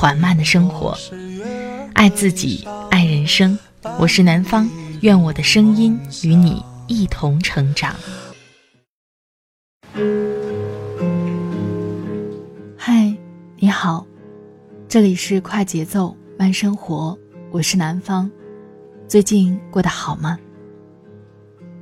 [0.00, 0.96] 缓慢的生活，
[1.92, 3.58] 爱自己，爱人生。
[3.98, 4.66] 我是南方，
[5.02, 7.94] 愿我的声音与你一同成长。
[12.78, 13.14] 嗨，
[13.58, 14.06] 你好，
[14.88, 17.18] 这里是快节奏慢生活，
[17.50, 18.30] 我是南方。
[19.06, 20.38] 最近过得好吗？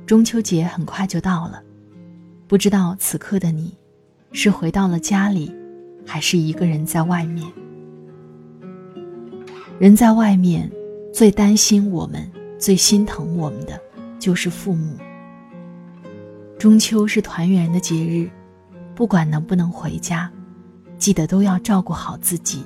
[0.05, 1.63] 中秋节很快就到了，
[2.49, 3.77] 不知道此刻的你，
[4.33, 5.55] 是回到了家里，
[6.05, 7.49] 还是一个人在外面？
[9.79, 10.69] 人在外面，
[11.13, 13.79] 最担心我们、最心疼我们的，
[14.19, 14.97] 就是父母。
[16.57, 18.29] 中秋是团圆的节日，
[18.93, 20.29] 不管能不能回家，
[20.97, 22.65] 记得都要照顾好自己。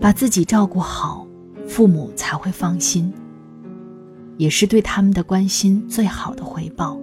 [0.00, 1.26] 把自己照顾好，
[1.66, 3.12] 父母才会放心，
[4.38, 6.98] 也是对他们的关心最好的回报。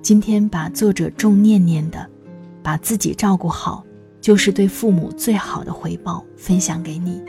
[0.00, 2.08] 今天把作者仲念念的
[2.64, 3.84] “把自己照顾好”。
[4.26, 7.22] 就是对父母最好的回报，分享给你。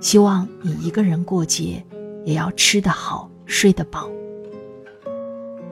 [0.00, 1.80] 希望你一个人过节，
[2.24, 4.08] 也要吃得好，睡得饱。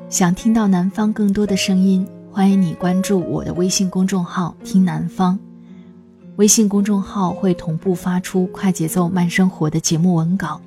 [0.09, 5.37] 想听到南方更多的声音，欢迎你关注我的微信公众号“听南方”。
[6.39, 10.61] 微信公众号会同步发出快节奏慢生活的节目文稿，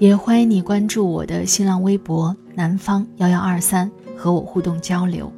[0.00, 5.32] 也欢迎你关注我的新浪微博“南方幺幺二三”，和我互动交流。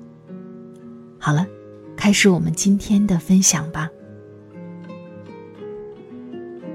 [1.19, 1.47] 好了。
[1.97, 3.91] 开始我们今天的分享吧。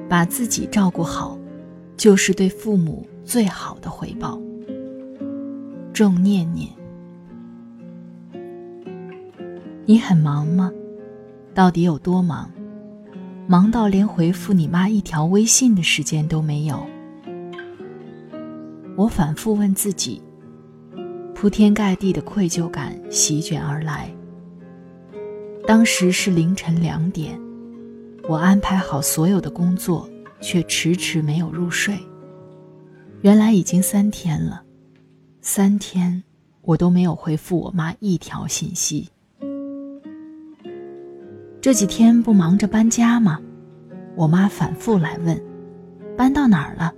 [0.10, 1.38] 把自己照顾好，
[1.96, 4.42] 就是对父母最好的回报。
[5.94, 6.68] 仲念念，
[9.86, 10.72] 你很忙吗？
[11.54, 12.52] 到底有多忙？
[13.48, 16.86] 忙到连回复你妈一条微信的时间都没有？
[18.98, 20.22] 我反复问自己，
[21.34, 24.10] 铺天盖地的愧疚感席卷而来。
[25.72, 27.40] 当时是凌晨两点，
[28.28, 30.06] 我安排好所有的工作，
[30.42, 31.98] 却迟迟没有入睡。
[33.22, 34.64] 原来已经三天了，
[35.40, 36.22] 三天
[36.64, 39.08] 我都没有回复我妈一条信息。
[41.62, 43.40] 这几天不忙着搬家吗？
[44.18, 45.42] 我妈反复来问
[46.18, 46.94] ：“搬到哪儿了？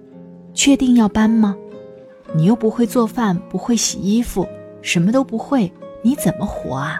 [0.55, 1.55] 确定要搬吗？
[2.33, 4.47] 你又不会做饭，不会洗衣服，
[4.81, 6.99] 什么都不会，你怎么活啊？”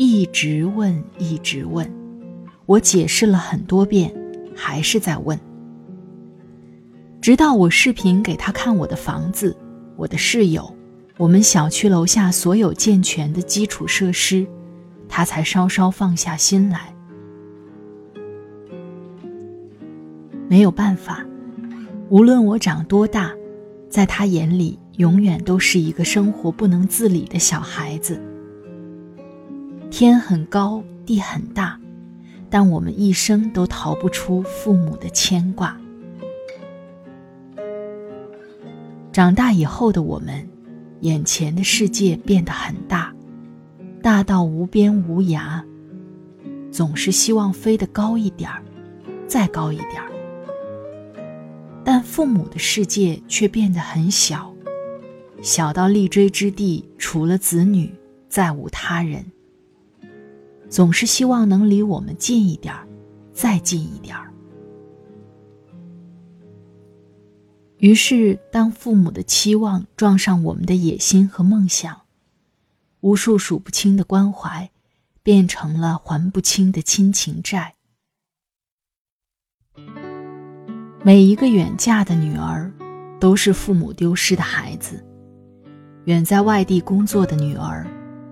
[0.00, 1.92] 一直问，一直问，
[2.66, 4.14] 我解释了很多遍，
[4.54, 5.36] 还是在问。
[7.20, 9.56] 直到我视频给他看我的房子、
[9.96, 10.72] 我的室友、
[11.16, 14.46] 我们小区楼下所有健全的基础设施，
[15.08, 16.94] 他才稍稍放下心来。
[20.48, 21.26] 没有办法，
[22.08, 23.34] 无论我长多大，
[23.90, 28.22] 在他眼里永远都是一个生活不能自理的小孩子。
[29.90, 31.78] 天很高，地很大，
[32.50, 35.76] 但我们一生都逃不出父母的牵挂。
[39.10, 40.46] 长大以后的我们，
[41.00, 43.12] 眼前的世界变得很大，
[44.02, 45.62] 大到无边无涯，
[46.70, 48.62] 总是希望飞得高一点儿，
[49.26, 50.08] 再高一点儿。
[51.82, 54.54] 但父母的世界却变得很小，
[55.42, 57.92] 小到立锥之地，除了子女，
[58.28, 59.24] 再无他人。
[60.68, 62.86] 总是希望能离我们近一点儿，
[63.32, 64.32] 再近一点儿。
[67.78, 72.02] 于是，当父母的期望撞上我们的野心和梦想，
[73.00, 74.70] 无数数不清的关怀，
[75.22, 77.76] 变成了还不清的亲情债。
[81.04, 82.72] 每一个远嫁的女儿，
[83.20, 84.96] 都是父母丢失的孩子；
[86.06, 87.86] 远在外地工作的女儿，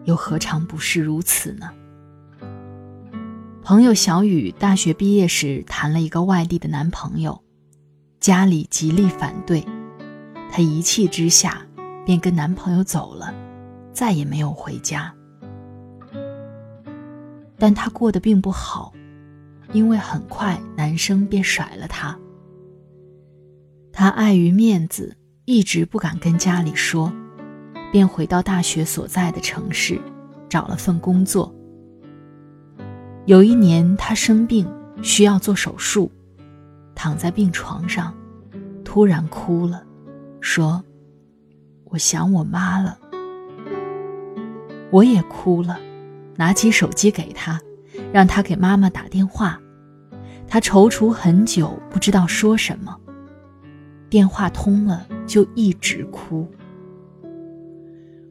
[0.04, 1.70] 又何尝不是如此呢？
[3.66, 7.42] 朋友小雨大学毕业时谈了一个外地的男朋友，
[8.20, 9.66] 家里极力反对，
[10.48, 11.66] 她一气之下
[12.04, 13.34] 便跟男朋友走了，
[13.92, 15.12] 再也没有回家。
[17.58, 18.92] 但她过得并不好，
[19.72, 22.16] 因为很快男生便甩了她。
[23.92, 27.12] 她碍于面子，一直不敢跟家里说，
[27.90, 30.00] 便回到大学所在的城市，
[30.48, 31.52] 找了份工作。
[33.26, 34.64] 有一年，他生病
[35.02, 36.08] 需要做手术，
[36.94, 38.14] 躺在病床上，
[38.84, 39.82] 突然哭了，
[40.40, 40.80] 说
[41.90, 42.96] ：“我想我妈了。”
[44.92, 45.76] 我也哭了，
[46.36, 47.60] 拿起手机给他，
[48.12, 49.60] 让他给妈妈打电话。
[50.46, 52.96] 他踌躇很久，不知道说什么。
[54.08, 56.48] 电话通了，就一直哭。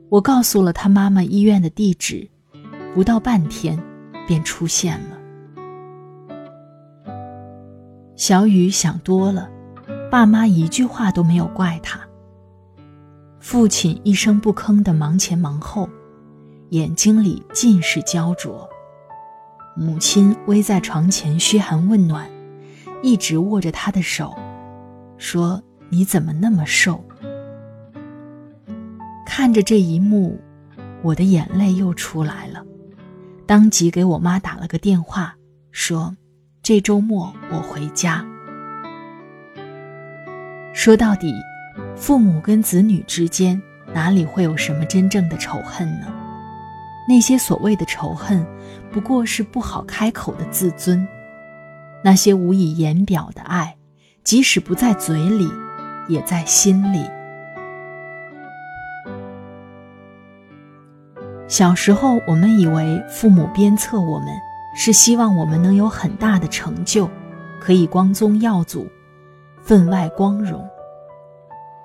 [0.07, 2.25] 我告诉了他妈妈医院的地址，
[2.94, 3.77] 不到半天。
[4.27, 5.18] 便出现了。
[8.16, 9.50] 小雨想多了，
[10.10, 12.00] 爸妈一句话都没有怪他。
[13.39, 15.89] 父亲一声不吭的忙前忙后，
[16.69, 18.68] 眼睛里尽是焦灼。
[19.75, 22.28] 母亲偎在床前嘘寒问暖，
[23.04, 24.33] 一直握着他的手，
[25.18, 25.62] 说
[25.92, 27.04] ：“你怎么那么瘦？”
[29.28, 30.39] 看着这一幕，
[31.04, 32.63] 我的眼泪又出来了。
[33.47, 35.36] 当即给我妈打了个电话，
[35.71, 36.15] 说
[36.63, 38.25] ：“这周末我回家。”
[40.74, 41.33] 说到底，
[41.95, 43.62] 父母跟子女之间
[43.94, 46.07] 哪里会有什么真正的仇恨呢？
[47.07, 48.44] 那些所谓的仇恨，
[48.92, 51.06] 不过是不好开口的自尊；
[52.03, 53.77] 那些无以言表的爱，
[54.24, 55.47] 即使不在嘴里，
[56.07, 57.07] 也在心里。
[61.57, 64.28] 小时候，我们以为父母鞭策我们，
[64.74, 67.10] 是希望我们能有很大的成就，
[67.62, 68.86] 可以光宗耀祖，
[69.62, 70.68] 分外光荣。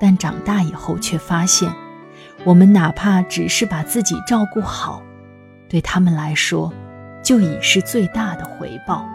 [0.00, 1.72] 但长大以后，却发现，
[2.42, 5.00] 我们哪怕只是把自己照顾好，
[5.68, 6.72] 对他们来说，
[7.22, 9.06] 就已是最大的回报。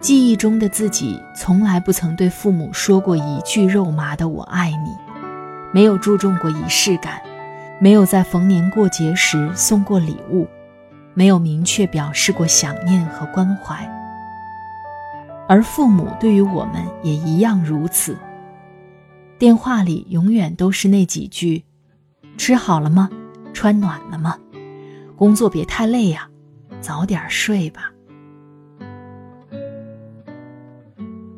[0.00, 4.96] 记忆中的自己，从来不曾对父母说过一句肉麻的“我爱你”。
[5.72, 7.20] 没有注重过仪式感，
[7.80, 10.46] 没有在逢年过节时送过礼物，
[11.14, 13.86] 没有明确表示过想念和关怀。
[15.46, 18.16] 而父母对于我们也一样如此。
[19.38, 21.64] 电话里永远都是那几句
[22.36, 23.08] ：“吃好了吗？
[23.54, 24.36] 穿暖了吗？
[25.16, 26.28] 工作别太累呀，
[26.80, 27.92] 早点睡吧。”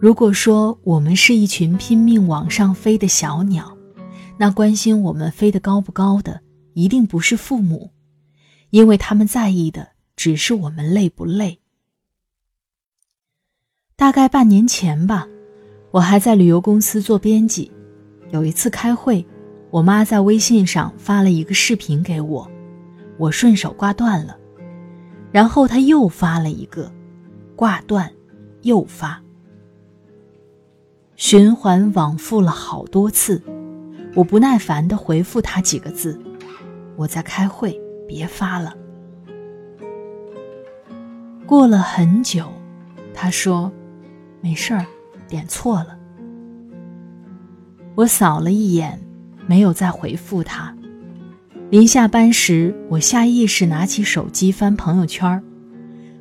[0.00, 3.76] 如果说我们是一群拼命往上飞的小鸟，
[4.40, 6.40] 那关心我们飞得高不高的，
[6.72, 7.90] 一定不是父母，
[8.70, 11.60] 因为他们在意的只是我们累不累。
[13.96, 15.28] 大概半年前吧，
[15.90, 17.70] 我还在旅游公司做编辑，
[18.30, 19.26] 有一次开会，
[19.68, 22.50] 我妈在微信上发了一个视频给我，
[23.18, 24.38] 我顺手挂断了，
[25.30, 26.90] 然后她又发了一个，
[27.54, 28.10] 挂断，
[28.62, 29.22] 又发，
[31.16, 33.42] 循环往复了好多次。
[34.14, 36.20] 我不耐烦地回复他几个字
[36.96, 38.74] ：“我在开会，别发了。”
[41.46, 42.52] 过了很久，
[43.14, 43.72] 他说
[44.40, 44.84] ：“没事儿，
[45.28, 45.96] 点错了。”
[47.96, 49.00] 我扫了一眼，
[49.46, 50.74] 没有再回复他。
[51.70, 55.42] 临下班时，我下意识拿起手机翻朋友圈，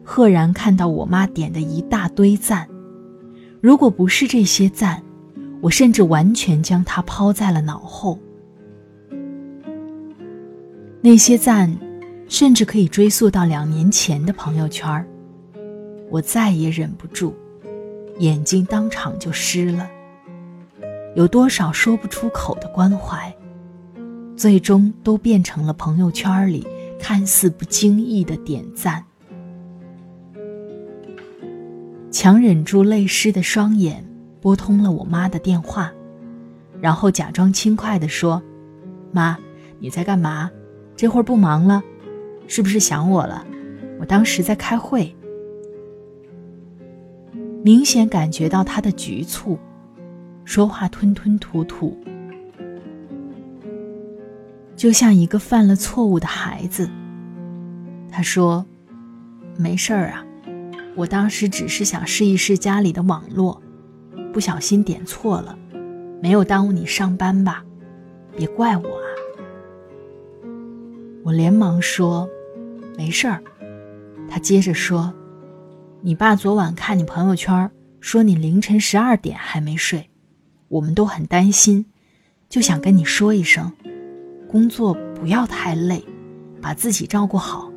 [0.04, 2.68] 赫然看到我妈点的一大堆赞。
[3.62, 5.02] 如果不是这些赞，
[5.62, 8.18] 我甚至完全将他抛在了脑后。
[11.02, 11.76] 那些赞，
[12.28, 15.06] 甚至可以追溯到两年前的朋友圈
[16.10, 17.34] 我再也忍不住，
[18.20, 19.90] 眼睛当场就湿了。
[21.16, 23.34] 有多少说不出口的关怀，
[24.36, 26.66] 最终都变成了朋友圈里
[27.00, 29.04] 看似不经意的点赞。
[32.12, 34.09] 强忍住泪湿的双眼。
[34.42, 35.92] 拨通了我妈的电话，
[36.80, 38.42] 然后假装轻快地说
[39.12, 39.38] ：“妈，
[39.80, 40.50] 你在干嘛？
[40.96, 41.84] 这会儿不忙了，
[42.48, 43.46] 是不是想我了？
[44.00, 45.14] 我当时在开会。”
[47.62, 49.60] 明显感觉到他的局促，
[50.46, 51.98] 说话吞吞吐吐，
[54.78, 56.90] 就像一个犯了错误的孩子。
[58.10, 58.66] 他说
[59.60, 60.26] ：“没事儿啊，
[60.96, 63.62] 我当时只是想试一试家里的网络。”
[64.32, 65.58] 不小心点错了，
[66.22, 67.64] 没有耽误你上班吧？
[68.36, 69.08] 别怪我啊！
[71.24, 72.30] 我连忙说
[72.98, 73.42] ：“没事儿。”
[74.30, 75.14] 他接着说
[76.02, 77.70] ：“你爸昨晚看你朋友圈，
[78.00, 80.10] 说你凌晨十二点还没睡，
[80.68, 81.86] 我们都很担心，
[82.48, 83.72] 就想跟你说一声，
[84.48, 86.04] 工作不要太累，
[86.62, 87.72] 把自己照顾好，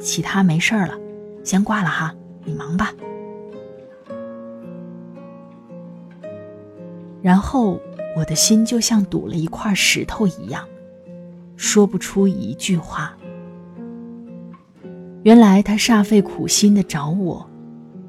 [0.00, 0.98] 其他没事儿了，
[1.44, 2.92] 先挂了哈，你忙吧。”
[7.22, 7.80] 然后
[8.16, 10.66] 我的心就像堵了一块石头一样，
[11.56, 13.16] 说不出一句话。
[15.22, 17.48] 原来他煞费苦心的找我，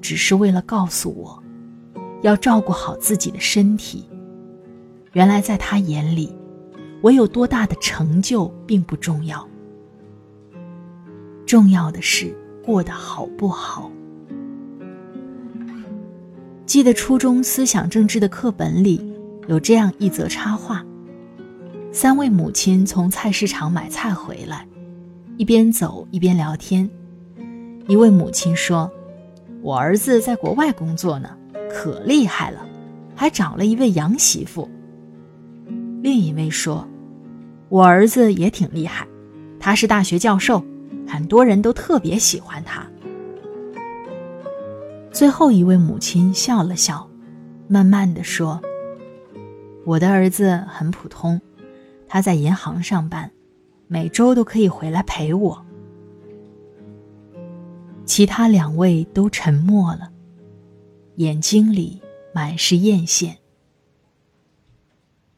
[0.02, 1.42] 只是为了告诉我，
[2.24, 4.10] 要照顾好自己的身体。
[5.12, 6.36] 原来在他眼里，
[7.04, 9.48] 我有多大的成就并不重要，
[11.46, 13.92] 重要的是过得好不好。
[16.74, 19.00] 记得初中思想政治的课本里
[19.48, 20.84] 有这样一则插画：
[21.92, 24.68] 三位母亲从菜市场买菜回来，
[25.38, 26.90] 一边走一边聊天。
[27.88, 28.92] 一位母亲说
[29.62, 31.38] ：“我儿子在国外工作呢，
[31.70, 32.66] 可厉害了，
[33.16, 34.68] 还找了一位洋媳妇。”
[36.02, 36.88] 另一位说
[37.70, 39.06] ：“我儿子也挺厉害，
[39.60, 40.66] 他是大学教授，
[41.08, 42.84] 很多人都特别喜欢他。”
[45.14, 47.08] 最后一位母亲笑了笑，
[47.68, 48.60] 慢慢的说
[49.86, 51.40] ：“我的儿子很普通，
[52.08, 53.32] 他在银行上班，
[53.88, 55.66] 每周都可以回来陪我。”
[58.06, 60.12] 其他两位都沉默了，
[61.18, 62.02] 眼睛里
[62.34, 63.36] 满是艳羡。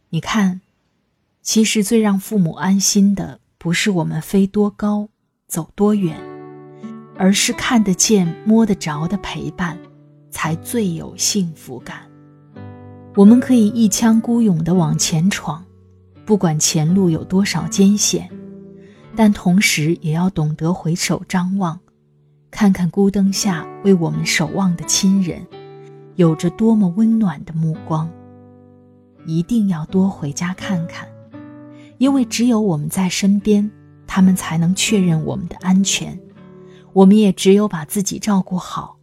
[0.08, 0.62] 你看，
[1.42, 5.10] 其实最让父母安心的，不是我们飞多高、
[5.48, 6.18] 走多远，
[7.18, 9.78] 而是看得见、摸得着的陪伴，
[10.30, 12.00] 才最有幸福感。
[13.16, 15.64] 我们可以一腔孤勇地往前闯，
[16.26, 18.30] 不管前路有多少艰险，
[19.16, 21.80] 但同时也要懂得回首张望。
[22.52, 25.46] 看看孤灯下为我们守望的亲人，
[26.16, 28.10] 有着多么温暖的目光。
[29.26, 31.08] 一定要多回家看看，
[31.98, 33.72] 因为只有我们在身边，
[34.06, 36.18] 他们才能确认我们的安全。
[36.96, 38.98] 我们也只有把自己照顾好，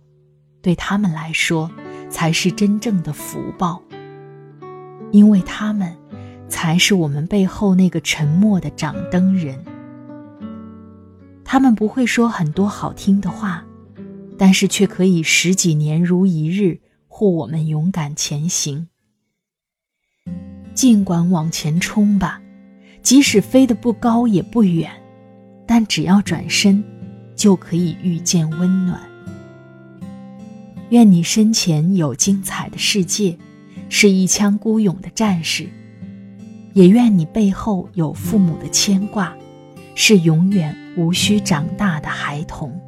[0.62, 1.70] 对他们来说
[2.08, 3.82] 才是真正的福报。
[5.10, 5.94] 因为他们，
[6.48, 9.62] 才是我们背后那个沉默的掌灯人。
[11.44, 13.62] 他们不会说很多好听的话，
[14.38, 18.88] 但是却可以十几年如一日护我们勇敢前行。
[20.72, 22.40] 尽管往前冲吧，
[23.02, 24.90] 即使飞得不高也不远，
[25.66, 26.82] 但只要转身，
[27.42, 29.00] 就可以遇见温暖。
[30.90, 33.36] 愿你身前有精彩的世界，
[33.88, 35.64] 是一腔孤勇的战士；
[36.72, 39.34] 也愿你背后有父母的牵挂。
[39.96, 42.80] 是永远无需长大的孩童。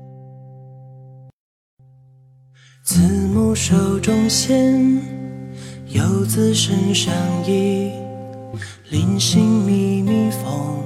[2.85, 5.03] 慈母手中线，
[5.89, 7.13] 游子身上
[7.45, 7.91] 衣。
[8.89, 10.81] 临行密密缝，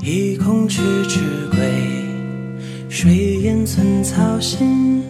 [0.00, 1.18] 意恐迟迟
[1.50, 2.01] 归。
[2.94, 5.02] 谁言寸草心，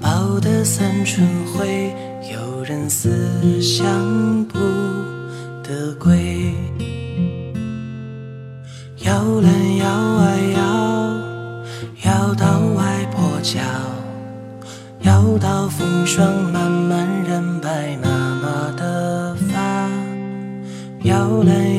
[0.00, 1.92] 报得三春晖。
[2.32, 4.60] 有人思乡不
[5.64, 6.54] 得归。
[9.00, 13.60] 摇篮摇啊摇，摇到外婆桥，
[15.00, 18.08] 摇到风霜漫漫染白妈
[18.40, 19.90] 妈的发。
[21.02, 21.73] 摇篮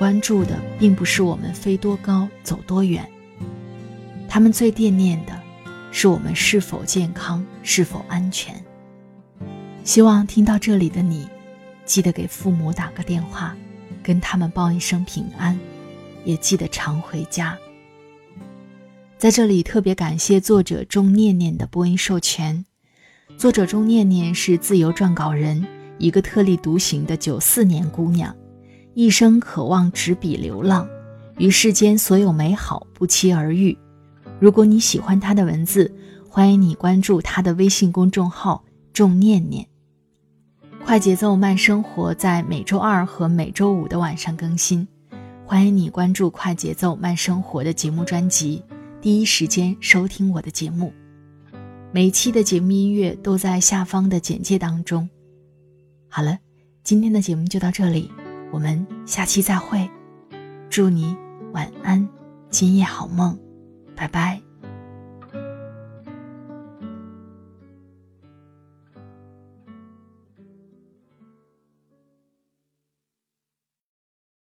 [0.00, 3.06] 关注的并不是我们飞多高、走多远，
[4.26, 5.38] 他们最惦念的
[5.92, 8.54] 是我们是否健康、是否安全。
[9.84, 11.28] 希望听到这里的你，
[11.84, 13.54] 记得给父母打个电话，
[14.02, 15.60] 跟他们报一声平安，
[16.24, 17.54] 也记得常回家。
[19.18, 22.64] 在这里特别感谢作者钟念念的播音授权。
[23.36, 25.62] 作者钟念念是自由撰稿人，
[25.98, 28.34] 一个特立独行的九四年姑娘。
[28.94, 30.88] 一生渴望执笔流浪，
[31.38, 33.76] 与世间所有美好不期而遇。
[34.40, 35.92] 如果你喜欢他的文字，
[36.28, 39.66] 欢迎你关注他的微信公众号“众念念”。
[40.84, 44.86] 快节奏慢生活在每周二和每周五的晚上更新，
[45.46, 48.62] 欢迎你关注快节奏慢生活的节目专辑，
[49.00, 50.92] 第一时间收听我的节目。
[51.92, 55.08] 每期的节目音乐都在下方的简介当中。
[56.08, 56.38] 好了，
[56.82, 58.10] 今天的节目就到这里，
[58.52, 59.88] 我们下期再会。
[60.68, 61.16] 祝你
[61.52, 62.08] 晚安，
[62.50, 63.38] 今夜好梦，
[63.96, 64.49] 拜拜。